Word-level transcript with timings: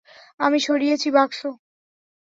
আমি 0.39 0.59
সরিয়েছি, 0.59 1.07
বাক্স? 1.11 1.39